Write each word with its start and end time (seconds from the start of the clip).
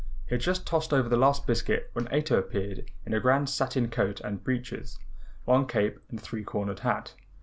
He 0.25 0.33
had 0.33 0.41
just 0.41 0.65
tossed 0.65 0.93
over 0.93 1.07
the 1.07 1.15
last 1.15 1.45
biscuit 1.45 1.91
when 1.93 2.07
Ato 2.11 2.35
appeared 2.39 2.89
in 3.05 3.13
a 3.13 3.19
grand 3.19 3.51
satin 3.51 3.87
coat 3.89 4.19
and 4.21 4.43
breeches, 4.43 4.97
long 5.45 5.67
cape 5.67 5.99
and 6.09 6.19
three 6.19 6.43
cornered 6.43 6.79
hat. 6.79 7.13